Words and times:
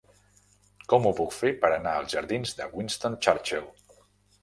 Com 0.93 1.05
ho 1.09 1.11
puc 1.19 1.35
fer 1.41 1.53
per 1.65 1.71
anar 1.77 1.95
als 1.99 2.17
jardins 2.17 2.59
de 2.63 2.71
Winston 2.75 3.23
Churchill? 3.27 3.73